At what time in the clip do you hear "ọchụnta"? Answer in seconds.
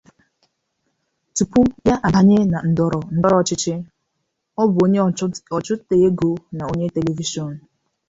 5.57-5.93